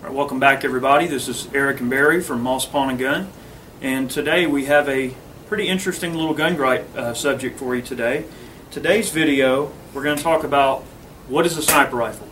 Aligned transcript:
All 0.00 0.06
right, 0.06 0.16
welcome 0.16 0.40
back, 0.40 0.64
everybody. 0.64 1.06
This 1.06 1.28
is 1.28 1.46
Eric 1.52 1.80
and 1.80 1.90
Barry 1.90 2.22
from 2.22 2.40
Moss 2.40 2.64
Pawn 2.64 2.88
and 2.88 2.98
Gun, 2.98 3.30
and 3.82 4.10
today 4.10 4.46
we 4.46 4.64
have 4.64 4.88
a 4.88 5.14
pretty 5.46 5.68
interesting 5.68 6.14
little 6.14 6.32
gun 6.32 6.56
gripe 6.56 6.88
uh, 6.96 7.12
subject 7.12 7.58
for 7.58 7.76
you 7.76 7.82
today. 7.82 8.24
Today's 8.70 9.10
video, 9.10 9.70
we're 9.92 10.02
going 10.02 10.16
to 10.16 10.22
talk 10.22 10.42
about 10.42 10.84
what 11.28 11.44
is 11.44 11.58
a 11.58 11.62
sniper 11.62 11.96
rifle. 11.96 12.26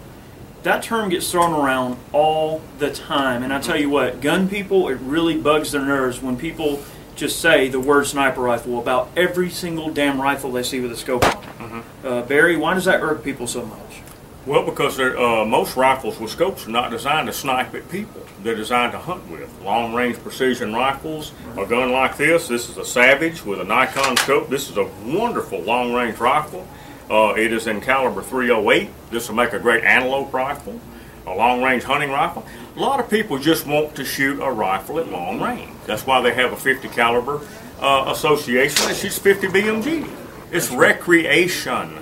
That 0.63 0.83
term 0.83 1.11
gets 1.11 1.31
thrown 1.31 1.53
around 1.53 1.99
all 2.11 2.63
the 2.79 2.91
time, 2.91 3.43
and 3.43 3.53
I 3.53 3.61
tell 3.61 3.79
you 3.79 3.91
what, 3.91 4.23
gun 4.23 4.49
people, 4.49 4.89
it 4.89 4.99
really 5.03 5.39
bugs 5.39 5.73
their 5.73 5.85
nerves 5.85 6.23
when 6.23 6.39
people 6.39 6.83
just 7.17 7.39
say 7.39 7.69
the 7.69 7.81
word 7.81 8.07
sniper 8.07 8.41
rifle 8.41 8.79
about 8.79 9.11
every 9.15 9.51
single 9.51 9.91
damn 9.91 10.19
rifle 10.19 10.51
they 10.51 10.63
see 10.63 10.81
with 10.81 10.93
a 10.93 10.97
scope 10.97 11.23
on 11.61 11.81
it. 11.81 12.07
Uh, 12.07 12.23
Barry, 12.23 12.57
why 12.57 12.73
does 12.73 12.87
that 12.87 13.03
irk 13.03 13.23
people 13.23 13.47
so 13.47 13.67
much? 13.67 14.01
Well, 14.49 14.63
because 14.63 14.99
uh, 14.99 15.45
most 15.45 15.77
rifles 15.77 16.19
with 16.19 16.31
scopes 16.31 16.67
are 16.67 16.71
not 16.71 16.91
designed 16.91 17.27
to 17.27 17.35
snipe 17.35 17.75
at 17.75 17.87
people. 17.91 18.23
They're 18.43 18.55
designed 18.55 18.93
to 18.93 18.99
hunt 18.99 19.31
with. 19.31 19.55
Long-range 19.61 20.17
precision 20.21 20.73
rifles, 20.73 21.33
a 21.59 21.67
gun 21.67 21.93
like 21.93 22.17
this, 22.17 22.49
this 22.49 22.71
is 22.71 22.79
a 22.79 22.85
Savage 22.85 23.45
with 23.45 23.61
a 23.61 23.65
Nikon 23.65 24.17
scope. 24.17 24.49
This 24.49 24.71
is 24.71 24.79
a 24.79 24.85
wonderful 25.05 25.61
long-range 25.61 26.17
rifle. 26.17 26.67
Uh, 27.11 27.35
it 27.37 27.53
is 27.53 27.67
in 27.67 27.83
caliber 27.83 28.23
308. 28.23 28.89
This 29.11 29.29
will 29.29 29.37
make 29.37 29.53
a 29.53 29.59
great 29.59 29.85
antelope 29.85 30.33
rifle, 30.33 30.81
a 31.27 31.35
long-range 31.35 31.83
hunting 31.83 32.11
rifle. 32.11 32.43
A 32.75 32.81
lot 32.81 33.01
of 33.01 33.11
people 33.11 33.39
just 33.39 33.67
want 33.67 33.95
to 33.97 34.05
shoot 34.07 34.41
a 34.41 34.51
rifle 34.51 34.99
at 34.99 35.11
long 35.11 35.43
range. 35.43 35.77
That's 35.85 36.07
why 36.07 36.23
they 36.23 36.33
have 36.33 36.55
a 36.55 36.57
50 36.57 36.89
caliber 36.89 37.43
uh, 37.81 38.11
association 38.17 38.87
that 38.87 38.97
shoots 38.97 39.19
50 39.19 39.49
BMG. 39.49 40.11
It's 40.51 40.71
recreation. 40.71 41.99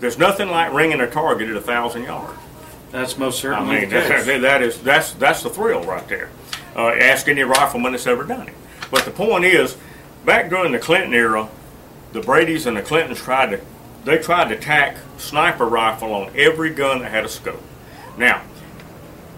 There's 0.00 0.18
nothing 0.18 0.48
like 0.48 0.72
ringing 0.72 1.00
a 1.00 1.10
target 1.10 1.48
at 1.48 1.56
a 1.56 1.60
thousand 1.60 2.04
yards. 2.04 2.38
That's 2.90 3.18
most 3.18 3.40
certainly. 3.40 3.76
I 3.76 3.80
mean, 3.80 3.90
that, 3.90 4.26
that 4.42 4.62
is 4.62 4.80
that's 4.80 5.12
that's 5.12 5.42
the 5.42 5.50
thrill 5.50 5.82
right 5.84 6.06
there. 6.08 6.30
Uh, 6.76 6.88
ask 6.90 7.28
any 7.28 7.42
rifleman 7.42 7.92
that's 7.92 8.06
ever 8.06 8.24
done 8.24 8.48
it. 8.48 8.54
But 8.90 9.04
the 9.04 9.10
point 9.10 9.44
is, 9.44 9.76
back 10.24 10.50
during 10.50 10.72
the 10.72 10.78
Clinton 10.78 11.12
era, 11.12 11.48
the 12.12 12.20
Brady's 12.20 12.66
and 12.66 12.76
the 12.76 12.82
Clintons 12.82 13.18
tried 13.18 13.50
to 13.50 13.60
they 14.04 14.18
tried 14.18 14.48
to 14.50 14.56
tack 14.56 14.96
sniper 15.16 15.64
rifle 15.64 16.12
on 16.12 16.30
every 16.36 16.70
gun 16.70 17.00
that 17.00 17.10
had 17.10 17.24
a 17.24 17.28
scope. 17.28 17.62
Now, 18.18 18.42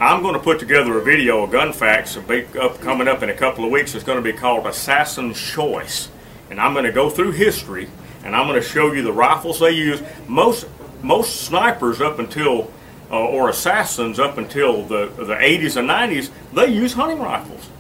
I'm 0.01 0.23
going 0.23 0.35
to 0.35 0.41
put 0.41 0.59
together 0.59 0.99
a 0.99 1.03
video 1.03 1.45
of 1.45 1.51
gun 1.51 1.73
facts 1.73 2.17
up, 2.17 2.81
coming 2.81 3.09
up 3.09 3.23
in 3.23 3.31
a 3.31 3.35
couple 3.35 3.65
of 3.65 3.71
weeks. 3.71 3.95
It's 3.95 4.05
going 4.05 4.23
to 4.23 4.33
be 4.33 4.37
called 4.37 4.67
Assassin's 4.67 5.41
Choice, 5.41 6.11
and 6.51 6.61
I'm 6.61 6.75
going 6.75 6.85
to 6.85 6.93
go 6.93 7.09
through 7.09 7.33
history 7.33 7.89
and 8.27 8.35
I'm 8.35 8.49
going 8.49 8.61
to 8.61 8.69
show 8.69 8.93
you 8.93 9.03
the 9.03 9.13
rifles 9.13 9.61
they 9.61 9.71
use. 9.71 10.03
Most 10.27 10.67
most 11.03 11.43
snipers 11.43 12.01
up 12.01 12.19
until 12.19 12.73
uh, 13.11 13.25
or 13.25 13.49
assassins 13.49 14.19
up 14.19 14.37
until 14.37 14.83
the 14.83 15.07
the 15.17 15.35
80s 15.35 15.77
and 15.77 15.89
90s 15.89 16.31
they 16.53 16.67
use 16.67 16.93
hunting 16.93 17.21
rifles. 17.21 17.71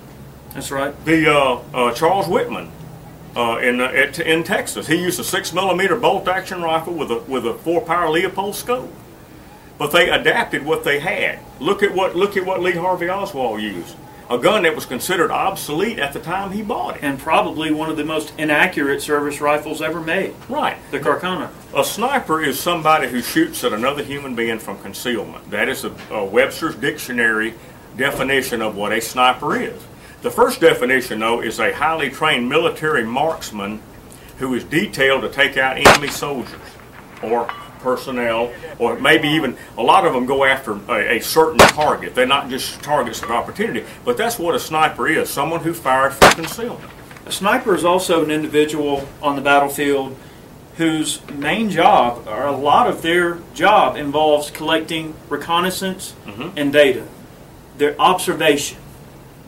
That's 0.55 0.71
right. 0.71 0.95
The 1.05 1.31
uh, 1.31 1.63
uh, 1.75 1.93
Charles 1.93 2.29
Whitman 2.29 2.71
uh, 3.35 3.59
in 3.59 3.81
uh, 3.81 3.87
at, 3.87 4.19
in 4.21 4.45
Texas, 4.45 4.87
he 4.87 4.97
used 4.97 5.21
a 5.21 5.25
six 5.25 5.53
millimeter 5.53 5.97
bolt 5.97 6.29
action 6.29 6.63
rifle 6.63 6.95
with 6.95 7.11
a 7.11 7.19
with 7.29 7.45
a 7.45 7.55
four 7.55 7.83
power 7.83 8.07
Leupold 8.07 8.55
scope. 8.55 8.91
But 9.79 9.93
they 9.93 10.09
adapted 10.11 10.65
what 10.65 10.85
they 10.85 11.01
had. 11.01 11.39
Look 11.61 11.83
at 11.83 11.95
what 11.95 12.17
look 12.17 12.37
at 12.37 12.47
what 12.47 12.63
Lee 12.63 12.73
Harvey 12.73 13.09
Oswald 13.11 13.61
used. 13.61 13.97
A 14.29 14.39
gun 14.39 14.65
that 14.65 14.75
was 14.75 14.87
considered 14.87 15.31
obsolete 15.31 16.01
at 16.01 16.13
the 16.13 16.19
time 16.19 16.51
he 16.51 16.61
bought 16.63 16.97
it. 16.97 17.03
And 17.05 17.17
probably 17.19 17.71
one 17.73 17.91
of 17.91 17.97
the 17.97 18.05
most 18.05 18.33
inaccurate 18.39 19.01
service 19.01 19.41
rifles 19.41 19.81
ever 19.81 20.01
made, 20.01 20.35
Right. 20.49 20.77
the 20.91 20.99
Carcano. 20.99 21.49
A 21.77 21.85
sniper 21.85 22.43
is 22.43 22.59
somebody 22.59 23.07
who 23.09 23.23
shoots 23.23 23.63
at 23.63 23.73
another 23.73 24.03
human 24.03 24.35
being 24.35 24.59
from 24.59 24.79
concealment. 24.79 25.49
That 25.53 25.69
is 25.69 25.85
a, 25.85 25.93
a 26.11 26.25
Webster's 26.25 26.75
dictionary 26.75 27.55
definition 27.97 28.63
of 28.63 28.77
what 28.77 28.91
a 28.93 29.01
sniper 29.01 29.61
is. 29.61 29.81
The 30.23 30.31
first 30.33 30.61
definition, 30.61 31.21
though, 31.21 31.41
is 31.41 31.61
a 31.61 31.73
highly 31.73 32.11
trained 32.11 32.49
military 32.49 33.05
marksman 33.05 33.81
who 34.39 34.55
is 34.55 34.65
detailed 34.65 35.23
to 35.23 35.29
take 35.29 35.57
out 35.57 35.77
enemy 35.77 36.09
soldiers 36.09 36.51
or 37.23 37.49
personnel, 37.81 38.53
or 38.79 38.99
maybe 38.99 39.29
even 39.29 39.57
a 39.77 39.83
lot 39.83 40.07
of 40.07 40.13
them 40.13 40.27
go 40.27 40.45
after 40.45 40.79
a, 40.89 41.17
a 41.17 41.21
certain 41.21 41.59
target. 41.59 42.15
They're 42.15 42.27
not 42.27 42.49
just 42.49 42.83
targets 42.83 43.23
of 43.23 43.31
opportunity, 43.31 43.85
but 44.05 44.17
that's 44.17 44.39
what 44.39 44.55
a 44.55 44.61
sniper 44.61 45.09
is 45.09 45.31
someone 45.31 45.61
who 45.61 45.73
fires 45.73 46.15
from 46.15 46.33
concealment. 46.33 46.91
A 47.27 47.33
sniper 47.33 47.75
is 47.75 47.85
also 47.85 48.25
an 48.25 48.31
individual 48.31 49.09
on 49.21 49.37
the 49.37 49.43
battlefield 49.43 50.17
whose 50.77 51.27
main 51.31 51.71
job, 51.71 52.27
or 52.29 52.45
a 52.45 52.57
lot 52.57 52.87
of 52.87 53.03
their 53.03 53.39
job, 53.55 53.97
involves 53.97 54.51
collecting 54.51 55.15
reconnaissance 55.29 56.15
mm-hmm. 56.27 56.57
and 56.57 56.73
data. 56.73 57.07
Their 57.79 57.99
observation, 58.01 58.79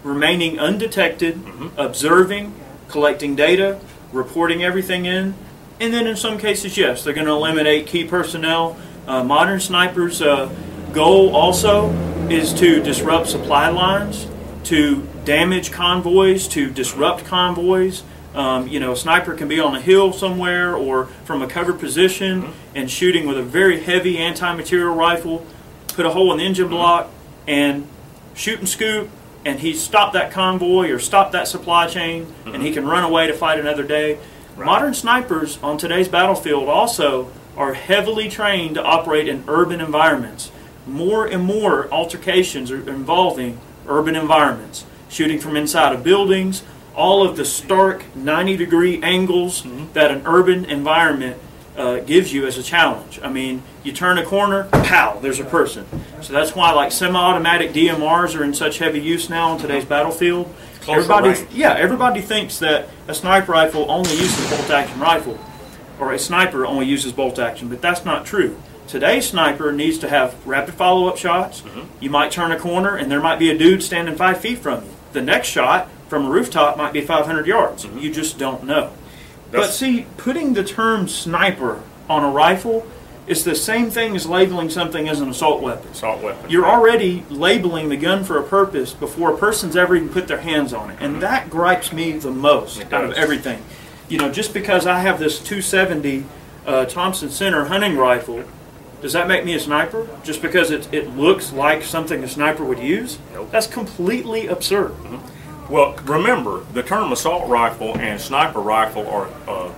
remaining 0.02 0.58
undetected, 0.58 1.36
mm-hmm. 1.36 1.78
observing, 1.78 2.54
collecting 2.88 3.36
data, 3.36 3.78
reporting 4.10 4.64
everything 4.64 5.04
in, 5.04 5.34
and 5.80 5.92
then 5.92 6.06
in 6.06 6.16
some 6.16 6.38
cases, 6.38 6.76
yes, 6.76 7.04
they're 7.04 7.14
going 7.14 7.26
to 7.26 7.32
eliminate 7.32 7.86
key 7.86 8.04
personnel. 8.04 8.76
Uh, 9.06 9.24
modern 9.24 9.60
snipers' 9.60 10.20
uh, 10.20 10.52
goal 10.92 11.34
also 11.34 11.90
is 12.28 12.52
to 12.54 12.82
disrupt 12.82 13.28
supply 13.28 13.68
lines, 13.68 14.26
to 14.64 15.06
damage 15.24 15.70
convoys, 15.70 16.48
to 16.48 16.70
disrupt 16.70 17.24
convoys. 17.24 18.02
Um, 18.34 18.68
you 18.68 18.78
know, 18.80 18.92
a 18.92 18.96
sniper 18.96 19.34
can 19.34 19.48
be 19.48 19.58
on 19.58 19.74
a 19.74 19.80
hill 19.80 20.12
somewhere 20.12 20.76
or 20.76 21.06
from 21.24 21.42
a 21.42 21.46
covered 21.46 21.80
position 21.80 22.52
and 22.74 22.90
shooting 22.90 23.26
with 23.26 23.38
a 23.38 23.42
very 23.42 23.80
heavy 23.80 24.18
anti-material 24.18 24.94
rifle, 24.94 25.46
put 25.88 26.04
a 26.04 26.10
hole 26.10 26.30
in 26.32 26.38
the 26.38 26.44
engine 26.44 26.68
block, 26.68 27.10
and 27.46 27.86
shoot 28.34 28.58
and 28.58 28.68
scoop, 28.68 29.08
and 29.44 29.60
he 29.60 29.72
stopped 29.72 30.12
that 30.12 30.30
convoy 30.30 30.90
or 30.90 30.98
stopped 30.98 31.32
that 31.32 31.48
supply 31.48 31.86
chain, 31.86 32.32
and 32.44 32.62
he 32.62 32.72
can 32.72 32.86
run 32.86 33.02
away 33.04 33.26
to 33.26 33.32
fight 33.32 33.58
another 33.58 33.82
day. 33.82 34.18
Modern 34.64 34.92
snipers 34.92 35.58
on 35.62 35.78
today's 35.78 36.08
battlefield 36.08 36.68
also 36.68 37.30
are 37.56 37.74
heavily 37.74 38.28
trained 38.28 38.74
to 38.74 38.82
operate 38.82 39.28
in 39.28 39.44
urban 39.46 39.80
environments. 39.80 40.50
More 40.84 41.26
and 41.26 41.44
more 41.44 41.88
altercations 41.92 42.70
are 42.72 42.88
involving 42.88 43.60
urban 43.86 44.16
environments, 44.16 44.84
shooting 45.08 45.38
from 45.38 45.56
inside 45.56 45.94
of 45.94 46.02
buildings, 46.02 46.64
all 46.96 47.24
of 47.26 47.36
the 47.36 47.44
stark 47.44 48.04
90 48.16 48.56
degree 48.56 49.00
angles 49.00 49.64
that 49.92 50.10
an 50.10 50.22
urban 50.26 50.64
environment 50.64 51.40
uh, 51.76 52.00
gives 52.00 52.32
you 52.32 52.44
as 52.44 52.58
a 52.58 52.62
challenge. 52.62 53.20
I 53.22 53.30
mean, 53.30 53.62
you 53.84 53.92
turn 53.92 54.18
a 54.18 54.24
corner, 54.24 54.64
pow, 54.64 55.20
there's 55.20 55.38
a 55.38 55.44
person. 55.44 55.86
So 56.20 56.32
that's 56.32 56.56
why 56.56 56.72
like 56.72 56.90
semi-automatic 56.90 57.70
DMRs 57.70 58.38
are 58.38 58.42
in 58.42 58.52
such 58.52 58.78
heavy 58.78 59.00
use 59.00 59.30
now 59.30 59.50
on 59.50 59.60
today's 59.60 59.84
battlefield. 59.84 60.52
Everybody, 60.88 61.30
range. 61.30 61.48
yeah, 61.52 61.74
everybody 61.74 62.20
thinks 62.20 62.58
that 62.58 62.88
a 63.06 63.14
sniper 63.14 63.52
rifle 63.52 63.90
only 63.90 64.12
uses 64.12 64.48
bolt 64.50 64.70
action 64.70 64.98
rifle, 65.00 65.38
or 65.98 66.12
a 66.12 66.18
sniper 66.18 66.66
only 66.66 66.86
uses 66.86 67.12
bolt 67.12 67.38
action, 67.38 67.68
but 67.68 67.80
that's 67.80 68.04
not 68.04 68.24
true. 68.24 68.60
Today's 68.86 69.28
sniper 69.28 69.70
needs 69.70 69.98
to 69.98 70.08
have 70.08 70.34
rapid 70.46 70.74
follow-up 70.74 71.18
shots. 71.18 71.62
You 72.00 72.08
might 72.08 72.32
turn 72.32 72.52
a 72.52 72.58
corner 72.58 72.96
and 72.96 73.10
there 73.12 73.20
might 73.20 73.38
be 73.38 73.50
a 73.50 73.58
dude 73.58 73.82
standing 73.82 74.16
five 74.16 74.40
feet 74.40 74.58
from 74.58 74.84
you. 74.84 74.90
The 75.12 75.20
next 75.20 75.48
shot 75.48 75.90
from 76.08 76.24
a 76.24 76.30
rooftop 76.30 76.78
might 76.78 76.94
be 76.94 77.02
500 77.02 77.46
yards. 77.46 77.84
You 77.84 78.10
just 78.10 78.38
don't 78.38 78.64
know. 78.64 78.92
But 79.50 79.70
see, 79.72 80.06
putting 80.16 80.54
the 80.54 80.64
term 80.64 81.06
sniper 81.06 81.82
on 82.08 82.24
a 82.24 82.30
rifle 82.30 82.86
is 83.28 83.44
the 83.44 83.54
same 83.54 83.90
thing 83.90 84.16
as 84.16 84.26
labeling 84.26 84.70
something 84.70 85.08
as 85.08 85.20
an 85.20 85.28
assault 85.28 85.62
weapon. 85.62 85.90
Assault 85.90 86.22
weapon. 86.22 86.50
You're 86.50 86.66
already 86.66 87.24
labeling 87.28 87.90
the 87.90 87.96
gun 87.96 88.24
for 88.24 88.38
a 88.38 88.42
purpose 88.42 88.92
before 88.94 89.34
a 89.34 89.36
person's 89.36 89.76
ever 89.76 89.94
even 89.94 90.08
put 90.08 90.26
their 90.28 90.40
hands 90.40 90.72
on 90.72 90.90
it. 90.90 90.98
And 91.00 91.22
that 91.22 91.50
gripes 91.50 91.92
me 91.92 92.12
the 92.12 92.30
most 92.30 92.90
out 92.92 93.04
of 93.04 93.12
everything. 93.12 93.62
You 94.08 94.18
know, 94.18 94.32
just 94.32 94.54
because 94.54 94.86
I 94.86 95.00
have 95.00 95.18
this 95.18 95.38
270 95.38 96.24
uh, 96.66 96.86
Thompson 96.86 97.28
Center 97.28 97.66
hunting 97.66 97.96
rifle, 97.96 98.44
does 99.02 99.12
that 99.12 99.28
make 99.28 99.44
me 99.44 99.54
a 99.54 99.60
sniper? 99.60 100.08
Just 100.24 100.40
because 100.40 100.70
it, 100.70 100.92
it 100.92 101.14
looks 101.14 101.52
like 101.52 101.82
something 101.82 102.24
a 102.24 102.28
sniper 102.28 102.64
would 102.64 102.78
use? 102.78 103.18
Nope. 103.32 103.50
That's 103.50 103.66
completely 103.66 104.46
absurd. 104.46 104.94
Well, 105.68 105.94
remember, 106.04 106.64
the 106.72 106.82
term 106.82 107.12
assault 107.12 107.48
rifle 107.48 107.96
and 107.98 108.18
sniper 108.18 108.60
rifle 108.60 109.06
are 109.06 109.28
uh, 109.46 109.72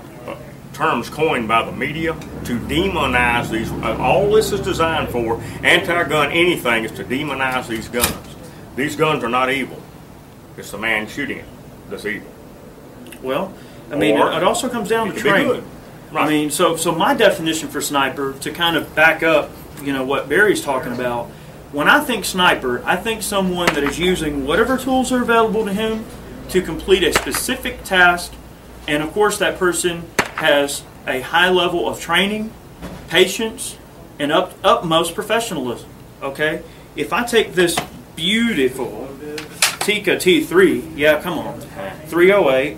terms 0.81 1.11
coined 1.11 1.47
by 1.47 1.62
the 1.62 1.73
media 1.73 2.15
to 2.44 2.59
demonize 2.61 3.50
these. 3.50 3.71
Uh, 3.71 3.99
all 4.00 4.31
this 4.31 4.50
is 4.50 4.61
designed 4.61 5.11
for, 5.11 5.38
anti-gun 5.62 6.32
anything, 6.32 6.85
is 6.85 6.93
to 6.93 7.05
demonize 7.05 7.69
these 7.69 7.87
guns. 7.88 8.37
These 8.77 8.97
guns 8.97 9.23
are 9.23 9.29
not 9.29 9.50
evil. 9.50 9.79
It's 10.56 10.71
the 10.71 10.79
man 10.79 11.06
shooting 11.06 11.38
it 11.38 11.44
that's 11.91 12.06
evil. 12.06 12.31
Well, 13.23 13.53
I 13.91 13.97
mean, 13.97 14.17
Or 14.17 14.32
it, 14.32 14.38
it 14.38 14.43
also 14.43 14.71
comes 14.71 14.88
down 14.88 15.12
to 15.12 15.21
training. 15.21 15.65
Right. 16.12 16.27
I 16.27 16.29
mean, 16.29 16.50
so 16.50 16.77
so 16.77 16.93
my 16.93 17.15
definition 17.15 17.69
for 17.69 17.82
sniper 17.82 18.32
to 18.41 18.50
kind 18.50 18.77
of 18.77 18.94
back 18.94 19.23
up, 19.23 19.50
you 19.82 19.93
know, 19.93 20.05
what 20.05 20.29
Barry's 20.31 20.62
talking 20.62 20.93
about. 20.93 21.27
When 21.73 21.88
I 21.88 22.00
think 22.00 22.25
sniper, 22.25 22.82
I 22.85 22.97
think 22.97 23.23
someone 23.23 23.67
that 23.75 23.85
is 23.85 23.99
using 23.99 24.47
whatever 24.47 24.79
tools 24.79 25.12
are 25.12 25.23
available 25.23 25.65
to 25.67 25.73
him 25.73 26.05
to 26.49 26.62
complete 26.62 27.05
a 27.05 27.12
specific 27.12 27.85
task, 27.85 28.32
and 28.88 29.03
of 29.03 29.12
course 29.12 29.38
that 29.38 29.59
person 29.59 30.05
has 30.40 30.82
a 31.06 31.20
high 31.20 31.48
level 31.48 31.88
of 31.88 32.00
training, 32.00 32.52
patience, 33.08 33.78
and 34.19 34.32
up, 34.32 34.54
utmost 34.64 35.14
professionalism. 35.14 35.88
Okay, 36.22 36.62
if 36.96 37.12
I 37.12 37.25
take 37.25 37.54
this 37.54 37.78
beautiful 38.16 39.08
Tikka 39.81 40.16
T3. 40.16 40.96
Yeah, 40.96 41.20
come 41.22 41.38
on. 41.38 41.60
308. 42.06 42.76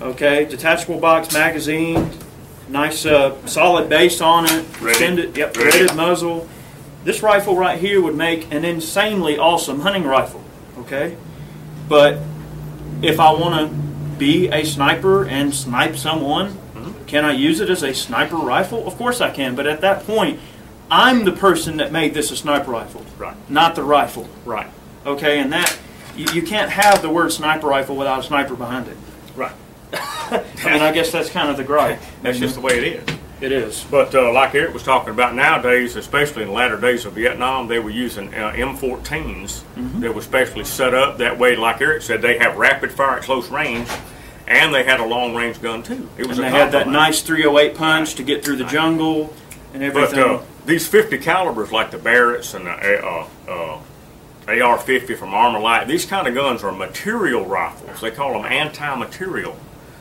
Okay, 0.00 0.44
detachable 0.44 0.98
box 0.98 1.32
magazine. 1.32 2.10
Nice 2.68 3.06
uh, 3.06 3.46
solid 3.46 3.88
base 3.88 4.20
on 4.20 4.46
it. 4.46 4.64
Extended, 4.82 5.36
yep, 5.36 5.54
threaded 5.54 5.94
muzzle. 5.94 6.48
This 7.04 7.22
rifle 7.22 7.56
right 7.56 7.78
here 7.78 8.02
would 8.02 8.16
make 8.16 8.52
an 8.52 8.64
insanely 8.64 9.38
awesome 9.38 9.80
hunting 9.80 10.04
rifle. 10.04 10.42
Okay, 10.78 11.16
but 11.88 12.18
if 13.02 13.20
I 13.20 13.32
want 13.32 13.70
to 13.70 14.18
be 14.18 14.48
a 14.48 14.64
sniper 14.64 15.24
and 15.24 15.54
snipe 15.54 15.96
someone, 15.96 16.58
can 17.12 17.26
I 17.26 17.32
use 17.32 17.60
it 17.60 17.68
as 17.68 17.82
a 17.82 17.92
sniper 17.92 18.36
rifle? 18.36 18.86
Of 18.86 18.96
course 18.96 19.20
I 19.20 19.30
can. 19.30 19.54
But 19.54 19.66
at 19.66 19.82
that 19.82 20.06
point, 20.06 20.40
I'm 20.90 21.26
the 21.26 21.32
person 21.32 21.76
that 21.76 21.92
made 21.92 22.14
this 22.14 22.30
a 22.30 22.36
sniper 22.36 22.70
rifle, 22.70 23.04
Right. 23.18 23.36
not 23.50 23.74
the 23.74 23.82
rifle. 23.82 24.26
Right. 24.46 24.66
Okay, 25.04 25.38
and 25.38 25.52
that 25.52 25.78
you, 26.16 26.24
you 26.32 26.42
can't 26.42 26.70
have 26.70 27.02
the 27.02 27.10
word 27.10 27.30
sniper 27.30 27.66
rifle 27.66 27.96
without 27.96 28.20
a 28.20 28.22
sniper 28.22 28.54
behind 28.56 28.88
it. 28.88 28.96
Right. 29.36 29.52
I 29.92 30.42
mean, 30.64 30.80
I 30.80 30.90
guess 30.90 31.12
that's 31.12 31.28
kind 31.28 31.50
of 31.50 31.58
the 31.58 31.64
gripe. 31.64 32.00
That's 32.22 32.38
just 32.38 32.54
the 32.54 32.62
way 32.62 32.78
it 32.78 32.84
is. 33.08 33.16
It 33.42 33.52
is. 33.52 33.84
But 33.90 34.14
uh, 34.14 34.32
like 34.32 34.54
Eric 34.54 34.72
was 34.72 34.82
talking 34.84 35.10
about 35.10 35.34
nowadays, 35.34 35.96
especially 35.96 36.42
in 36.44 36.48
the 36.48 36.54
latter 36.54 36.80
days 36.80 37.04
of 37.04 37.12
Vietnam, 37.12 37.68
they 37.68 37.78
were 37.78 37.90
using 37.90 38.28
uh, 38.34 38.52
M14s 38.56 39.64
Mm-hmm. 39.76 40.00
that 40.00 40.14
were 40.14 40.22
specially 40.22 40.64
set 40.64 40.94
up 40.94 41.18
that 41.18 41.38
way. 41.38 41.56
Like 41.56 41.82
Eric 41.82 42.00
said, 42.02 42.22
they 42.22 42.38
have 42.38 42.56
rapid 42.56 42.90
fire 42.92 43.16
at 43.18 43.22
close 43.24 43.50
range, 43.50 43.88
and 44.46 44.74
they 44.74 44.84
had 44.84 45.00
a 45.00 45.04
long 45.04 45.34
range 45.34 45.60
gun 45.60 45.82
too. 45.82 46.08
It 46.18 46.26
was 46.26 46.38
And 46.38 46.46
they 46.46 46.50
had 46.50 46.72
that 46.72 46.88
nice 46.88 47.22
308 47.22 47.76
punch 47.76 48.14
to 48.16 48.22
get 48.22 48.44
through 48.44 48.56
the 48.56 48.64
jungle 48.64 49.34
and 49.74 49.82
But 49.92 50.04
everything. 50.04 50.36
uh, 50.38 50.42
these 50.66 50.86
50 50.86 51.18
calibers, 51.18 51.72
like 51.72 51.90
the 51.90 51.98
Barretts 51.98 52.54
and 52.54 52.66
the 52.66 53.04
uh, 53.04 53.26
uh, 53.48 53.78
AR-50 54.48 55.16
from 55.16 55.30
Armalite, 55.30 55.86
these 55.86 56.04
kind 56.04 56.26
of 56.26 56.34
guns 56.34 56.62
are 56.62 56.72
material 56.72 57.44
rifles. 57.46 58.00
They 58.00 58.10
call 58.10 58.32
them 58.34 58.44
anti-material. 58.50 59.56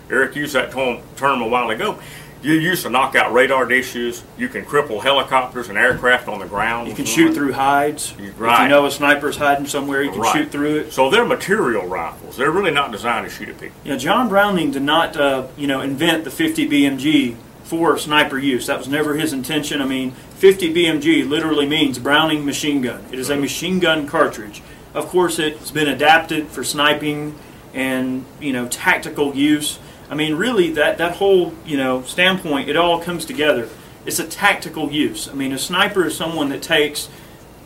Eric 0.10 0.36
used 0.36 0.54
that 0.54 0.72
term 0.72 1.42
a 1.42 1.48
while 1.48 1.70
ago. 1.70 2.00
You 2.42 2.54
use 2.54 2.82
to 2.84 2.90
knock 2.90 3.16
out 3.16 3.32
radar 3.34 3.66
dishes. 3.66 4.24
You 4.38 4.50
can 4.50 4.66
cripple 4.66 5.02
helicopters 5.04 5.70
and 5.70 5.78
aircraft 5.78 6.28
on 6.28 6.40
the 6.40 6.48
ground. 6.48 6.88
you 6.88 6.96
can 6.96 7.06
shoot 7.06 7.34
through 7.36 7.54
hides. 7.54 8.14
You- 8.20 8.30
If 8.30 8.60
you 8.62 8.68
know 8.68 8.86
a 8.88 8.92
sniper's 8.92 9.38
hiding 9.38 9.68
somewhere, 9.68 10.02
you 10.02 10.10
can 10.12 10.22
Right. 10.22 10.34
shoot 10.34 10.52
through 10.52 10.78
it. 10.78 10.94
So 10.94 11.10
they're 11.12 11.26
material 11.26 11.86
rifles. 11.86 12.38
They're 12.38 12.50
really 12.52 12.72
not 12.72 12.92
designed 12.92 13.30
to 13.30 13.34
shoot 13.36 13.50
at 13.50 13.60
people. 13.60 13.76
Know, 13.86 13.96
John 13.98 14.28
Browning 14.28 14.72
did 14.72 14.82
not, 14.82 15.16
uh, 15.16 15.44
you 15.56 15.68
know, 15.68 15.82
invent 15.82 16.24
the 16.24 16.32
50 16.32 16.66
BMG 16.68 17.36
for 17.64 17.98
sniper 17.98 18.40
use. 18.40 18.66
That 18.66 18.80
was 18.80 18.88
never 18.88 19.14
his 19.16 19.34
intention. 19.34 19.82
I 19.82 19.86
mean, 19.86 20.14
50 20.38 20.74
BMG 20.74 21.24
literally 21.24 21.68
means 21.68 22.00
Browning 22.00 22.44
machine 22.44 22.82
gun. 22.82 23.02
It 23.12 23.20
is 23.20 23.30
a 23.30 23.36
machine 23.38 23.80
gun 23.80 24.08
cartridge. 24.08 24.62
Of 24.96 25.08
course, 25.10 25.38
it's 25.38 25.72
been 25.72 25.88
adapted 25.88 26.48
for 26.48 26.64
sniping 26.64 27.36
and 27.74 28.26
you 28.42 28.52
know 28.52 28.66
tactical 28.68 29.34
use. 29.36 29.78
I 30.12 30.16
mean, 30.16 30.36
really, 30.36 30.72
that 30.74 30.98
that 30.98 31.16
whole 31.16 31.54
you 31.66 31.78
know 31.78 32.04
standpoint, 32.04 32.69
it 32.69 32.75
all 32.75 33.02
comes 33.02 33.24
together. 33.25 33.69
It's 34.06 34.19
a 34.19 34.28
tactical 34.28 34.92
use. 34.92 35.30
I 35.30 35.34
mean, 35.34 35.54
a 35.54 35.58
sniper 35.58 36.06
is 36.06 36.16
someone 36.18 36.50
that 36.50 36.62
takes 36.62 37.08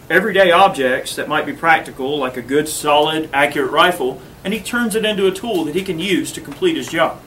everyday 0.09 0.51
objects 0.51 1.15
that 1.15 1.27
might 1.27 1.45
be 1.45 1.53
practical, 1.53 2.17
like 2.19 2.37
a 2.37 2.41
good, 2.41 2.69
solid, 2.69 3.29
accurate 3.33 3.71
rifle, 3.71 4.21
and 4.43 4.53
he 4.53 4.59
turns 4.59 4.95
it 4.95 5.05
into 5.05 5.25
a 5.27 5.31
tool 5.31 5.65
that 5.65 5.73
he 5.73 5.81
can 5.81 5.97
use 5.97 6.31
to 6.33 6.41
complete 6.41 6.75
his 6.75 6.87
job. 6.87 7.19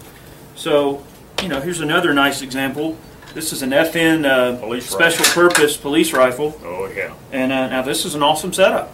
So, 0.55 1.03
you 1.43 1.49
know, 1.49 1.61
here's 1.61 1.81
another 1.81 2.15
nice 2.15 2.43
example. 2.43 2.97
This 3.35 3.53
is 3.53 3.63
an 3.63 3.71
FN 3.71 4.25
uh, 4.25 4.59
Police 4.61 4.89
special 4.89 5.25
purpose 5.27 5.77
police 5.77 6.13
rifle, 6.13 6.59
Oh 6.63 6.87
yeah. 6.95 7.15
and 7.33 7.51
uh, 7.51 7.69
now 7.69 7.83
this 7.83 8.05
is 8.05 8.15
an 8.15 8.23
awesome 8.23 8.53
setup. 8.53 8.93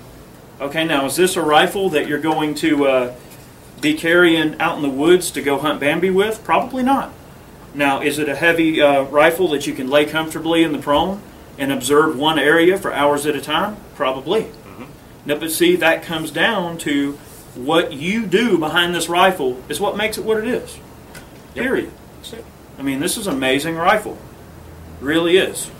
Okay, 0.60 0.84
now 0.84 1.04
is 1.06 1.16
this 1.16 1.36
a 1.36 1.42
rifle 1.42 1.90
that 1.90 2.06
you're 2.08 2.20
going 2.20 2.54
to 2.56 2.86
uh, 2.86 3.14
be 3.84 3.94
carrying 3.94 4.58
out 4.60 4.76
in 4.76 4.82
the 4.82 4.88
woods 4.88 5.30
to 5.30 5.42
go 5.42 5.58
hunt 5.58 5.78
Bambi 5.78 6.10
with? 6.10 6.42
Probably 6.42 6.82
not. 6.82 7.12
Now, 7.74 8.00
is 8.00 8.18
it 8.18 8.28
a 8.28 8.34
heavy 8.34 8.80
uh, 8.80 9.02
rifle 9.02 9.48
that 9.48 9.66
you 9.66 9.74
can 9.74 9.88
lay 9.88 10.06
comfortably 10.06 10.62
in 10.62 10.72
the 10.72 10.78
prone 10.78 11.20
and 11.58 11.70
observe 11.70 12.18
one 12.18 12.38
area 12.38 12.78
for 12.78 12.92
hours 12.92 13.26
at 13.26 13.36
a 13.36 13.40
time? 13.40 13.76
Probably. 13.94 14.46
No, 15.26 15.38
but 15.38 15.50
see, 15.50 15.76
that 15.76 16.02
comes 16.02 16.30
down 16.30 16.76
to 16.78 17.12
what 17.54 17.92
you 17.92 18.26
do 18.26 18.58
behind 18.58 18.94
this 18.94 19.08
rifle 19.08 19.62
is 19.68 19.80
what 19.80 19.96
makes 19.96 20.18
it 20.18 20.24
what 20.24 20.38
it 20.38 20.46
is. 20.46 20.78
Period. 21.54 21.90
That's 22.16 22.34
it. 22.34 22.44
I 22.78 22.82
mean, 22.82 23.00
this 23.00 23.16
is 23.16 23.26
an 23.26 23.34
amazing 23.34 23.76
rifle. 23.76 24.18
Really 25.00 25.38
is. 25.38 25.70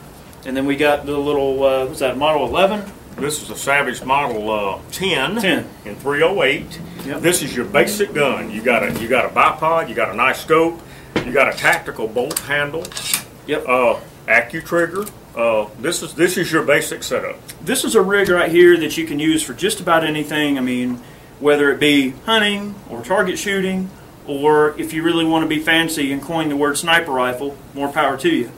And 0.47 0.57
then 0.57 0.67
we 0.67 0.77
got 0.77 1.05
the 1.05 1.19
little, 1.19 1.63
uh, 1.63 1.87
what's 1.87 2.01
that, 2.01 2.17
Model 2.17 2.47
11? 2.47 2.91
This 3.17 3.43
is 3.43 3.51
a 3.51 3.57
Savage 3.57 4.03
Model 4.03 4.51
uh, 4.51 4.81
10, 4.93 5.41
10. 5.41 5.69
in 5.85 5.97
308. 5.97 6.81
Yep. 7.05 7.21
This 7.21 7.43
is 7.43 7.55
your 7.55 7.67
basic 7.67 8.15
gun. 8.15 8.51
You 8.51 8.63
got 8.63 8.83
a 8.83 9.01
you 9.01 9.09
got 9.09 9.27
a 9.27 9.29
bipod, 9.29 9.89
you 9.89 9.95
got 9.95 10.11
a 10.13 10.17
nice 10.17 10.41
scope, 10.41 10.81
you 11.25 11.33
got 11.33 11.53
a 11.53 11.57
tactical 11.57 12.09
bolt 12.09 12.39
handle, 12.41 12.85
Yep. 13.47 13.65
uh, 13.69 14.01
AccuTrigger. 14.27 15.11
Uh, 15.37 15.69
this 15.81 16.03
is 16.03 16.15
this 16.15 16.37
is 16.39 16.51
your 16.51 16.63
basic 16.63 17.03
setup. 17.03 17.37
This 17.59 17.85
is 17.85 17.95
a 17.95 18.01
rig 18.01 18.29
right 18.29 18.51
here 18.51 18.77
that 18.79 18.97
you 18.97 19.07
can 19.07 19.19
use 19.19 19.43
for 19.43 19.53
just 19.53 19.81
about 19.81 20.05
anything. 20.05 20.57
I 20.57 20.61
mean, 20.63 21.01
whether 21.41 21.71
it 21.71 21.79
be 21.81 22.11
hunting 22.25 22.75
or 22.89 23.03
target 23.03 23.39
shooting, 23.39 23.91
or 24.27 24.79
if 24.81 24.93
you 24.95 25.03
really 25.03 25.25
want 25.27 25.43
to 25.43 25.49
be 25.49 25.59
fancy 25.61 26.11
and 26.13 26.23
coin 26.23 26.49
the 26.49 26.57
word 26.57 26.79
sniper 26.79 27.13
rifle, 27.13 27.57
more 27.75 27.89
power 27.89 28.17
to 28.19 28.29
you. 28.35 28.51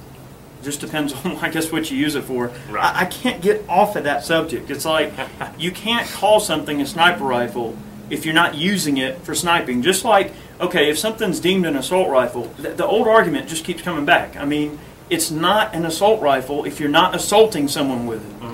Just 0.62 0.80
depends 0.80 1.12
on, 1.24 1.36
I 1.36 1.48
guess, 1.48 1.72
what 1.72 1.90
you 1.90 1.96
use 1.96 2.14
it 2.14 2.24
for. 2.24 2.48
Right. 2.68 2.84
I, 2.94 3.00
I 3.00 3.04
can't 3.06 3.42
get 3.42 3.64
off 3.68 3.96
of 3.96 4.04
that 4.04 4.24
subject. 4.24 4.70
It's 4.70 4.84
like 4.84 5.12
you 5.58 5.72
can't 5.72 6.08
call 6.08 6.38
something 6.38 6.80
a 6.80 6.86
sniper 6.86 7.24
rifle 7.24 7.76
if 8.10 8.24
you're 8.24 8.34
not 8.34 8.54
using 8.54 8.96
it 8.98 9.18
for 9.22 9.34
sniping. 9.34 9.82
Just 9.82 10.04
like, 10.04 10.32
okay, 10.60 10.90
if 10.90 10.98
something's 10.98 11.40
deemed 11.40 11.66
an 11.66 11.76
assault 11.76 12.08
rifle, 12.08 12.44
the, 12.58 12.70
the 12.70 12.86
old 12.86 13.06
argument 13.08 13.48
just 13.48 13.64
keeps 13.64 13.82
coming 13.82 14.04
back. 14.04 14.36
I 14.36 14.44
mean, 14.44 14.78
it's 15.10 15.30
not 15.30 15.74
an 15.74 15.84
assault 15.84 16.20
rifle 16.22 16.64
if 16.64 16.80
you're 16.80 16.88
not 16.88 17.14
assaulting 17.14 17.68
someone 17.68 18.06
with 18.06 18.22
it. 18.24 18.52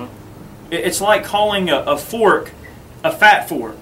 It- 0.77 0.85
It's 0.87 1.01
like 1.01 1.23
calling 1.23 1.69
a, 1.69 1.77
a 1.79 1.97
fork 1.97 2.51
a 3.03 3.11
fat 3.11 3.49
fork. 3.49 3.77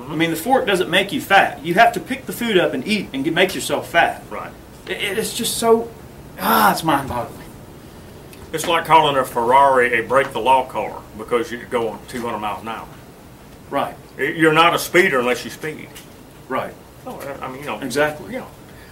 I 0.00 0.16
mean, 0.16 0.30
the 0.30 0.36
fork 0.36 0.66
doesn't 0.66 0.88
make 0.90 1.12
you 1.12 1.20
fat. 1.20 1.64
You 1.64 1.74
have 1.74 1.92
to 1.92 2.00
pick 2.00 2.26
the 2.26 2.32
food 2.32 2.56
up 2.58 2.72
and 2.74 2.86
eat 2.88 3.10
and 3.12 3.22
get, 3.22 3.32
make 3.34 3.54
yourself 3.54 3.90
fat. 3.90 4.22
Right. 4.30 4.50
It, 4.88 5.18
it's 5.18 5.34
just 5.36 5.58
so, 5.58 5.90
ah, 6.40 6.72
it's 6.72 6.82
mind 6.82 7.08
boggling. 7.08 7.38
It's 8.52 8.66
like 8.66 8.84
calling 8.84 9.16
a 9.16 9.24
Ferrari 9.24 9.98
a 9.98 10.02
break 10.02 10.32
the 10.32 10.40
law 10.40 10.66
car 10.66 11.00
because 11.16 11.52
you're 11.52 11.64
going 11.66 11.98
200 12.08 12.38
miles 12.38 12.62
an 12.62 12.68
hour. 12.68 12.88
Right, 13.70 13.94
You're 14.18 14.52
not 14.52 14.74
a 14.74 14.78
speeder 14.78 15.20
unless 15.20 15.44
you 15.44 15.50
speed. 15.50 15.88
right, 16.48 16.74
Oh, 17.06 17.18
I 17.40 17.48
mean, 17.48 17.60
you 17.60 17.66
know. 17.66 17.80
exactly. 17.80 18.32
Yeah. 18.34 18.46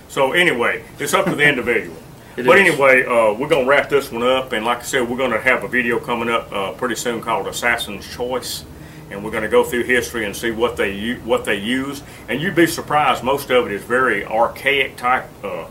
So 0.09 0.33
anyway, 0.33 0.83
it's 0.99 1.15
up 1.15 1.27
to 1.27 1.35
the 1.35 1.45
individual. 1.49 1.97
It 2.37 2.47
but 2.47 2.59
is. 2.59 2.69
anyway, 2.71 3.05
uh, 3.05 3.35
we're 3.35 3.49
gonna 3.49 3.67
wrap 3.67 3.89
this 3.91 4.11
one 4.13 4.23
up, 4.23 4.53
and 4.53 4.65
like 4.65 4.79
I 4.79 4.83
said, 4.83 5.07
we're 5.11 5.17
gonna 5.19 5.41
have 5.41 5.65
a 5.65 5.69
video 5.69 5.99
coming 5.99 6.31
up 6.31 6.51
uh, 6.53 6.73
pretty 6.73 6.95
soon 6.95 7.21
called 7.21 7.49
"Assassin's 7.49 8.09
Choice," 8.09 8.65
and 9.11 9.23
we're 9.25 9.33
gonna 9.33 9.49
go 9.49 9.65
through 9.65 9.83
history 9.83 10.25
and 10.25 10.35
see 10.35 10.53
what 10.53 10.77
they 10.77 11.15
what 11.25 11.45
they 11.45 11.57
use. 11.57 12.03
And 12.29 12.41
you'd 12.41 12.55
be 12.55 12.69
surprised, 12.69 13.25
most 13.25 13.51
of 13.51 13.67
it 13.67 13.73
is 13.73 13.83
very 13.83 14.25
archaic 14.25 14.97
type 14.97 15.25
uh, 15.45 15.67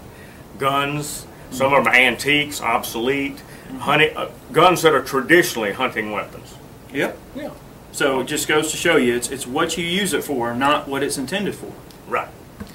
guns. 0.58 1.26
Some 1.50 1.74
of 1.74 1.86
them 1.86 1.94
are 1.94 1.96
antiques, 1.96 2.62
obsolete, 2.62 3.42
hunting 3.80 4.16
uh, 4.18 4.30
guns 4.52 4.82
that 4.82 4.94
are 4.94 5.02
traditionally 5.02 5.72
hunting 5.72 6.12
weapons. 6.12 6.56
Yep. 6.94 7.18
Yeah. 7.36 7.52
So 7.92 8.20
it 8.22 8.26
just 8.28 8.48
goes 8.48 8.72
to 8.72 8.78
show 8.78 8.96
you, 8.98 9.16
it's 9.16 9.30
it's 9.30 9.48
what 9.48 9.78
you 9.78 9.86
use 9.86 10.14
it 10.14 10.24
for, 10.24 10.54
not 10.54 10.88
what 10.88 11.04
it's 11.04 11.18
intended 11.18 11.56
for. 11.56 11.72
Right. 12.08 12.30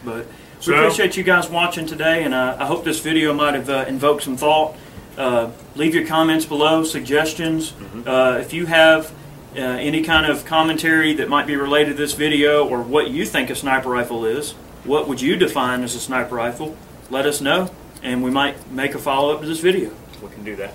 But 0.04 0.26
we 0.26 0.32
So- 0.60 0.74
appreciate 0.74 1.16
you 1.16 1.22
guys 1.22 1.48
watching 1.48 1.86
today, 1.86 2.24
and 2.24 2.34
uh, 2.34 2.56
I 2.58 2.66
hope 2.66 2.84
this 2.84 3.00
video 3.00 3.32
might 3.32 3.54
have 3.54 3.70
uh, 3.70 3.84
invoked 3.88 4.22
some 4.24 4.36
thought. 4.36 4.76
Uh, 5.16 5.50
leave 5.76 5.94
your 5.94 6.06
comments 6.06 6.44
below, 6.44 6.82
suggestions. 6.82 7.72
Uh, 8.04 8.38
if 8.40 8.52
you 8.52 8.66
have 8.66 9.12
uh, 9.56 9.60
any 9.60 10.02
kind 10.02 10.26
of 10.26 10.44
commentary 10.44 11.14
that 11.14 11.28
might 11.28 11.46
be 11.46 11.54
related 11.54 11.90
to 11.90 11.96
this 11.96 12.14
video, 12.14 12.66
or 12.66 12.82
what 12.82 13.08
you 13.10 13.24
think 13.24 13.48
a 13.50 13.54
sniper 13.54 13.88
rifle 13.90 14.24
is, 14.24 14.52
what 14.82 15.06
would 15.06 15.20
you 15.20 15.36
define 15.36 15.82
as 15.84 15.94
a 15.94 16.00
sniper 16.00 16.34
rifle? 16.34 16.76
Let 17.08 17.26
us 17.26 17.40
know, 17.40 17.70
and 18.02 18.24
we 18.24 18.30
might 18.32 18.70
make 18.72 18.94
a 18.94 18.98
follow 18.98 19.32
up 19.32 19.40
to 19.42 19.46
this 19.46 19.60
video. 19.60 19.90
We 20.20 20.28
can 20.30 20.42
do 20.44 20.56
that. 20.56 20.74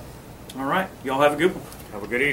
All 0.57 0.65
right, 0.65 0.87
y'all 1.03 1.21
have 1.21 1.33
a 1.33 1.35
good 1.35 1.53
one. 1.53 1.63
Have 1.91 2.03
a 2.03 2.07
good 2.07 2.21
evening. 2.21 2.27